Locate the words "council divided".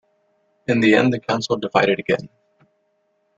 1.19-1.99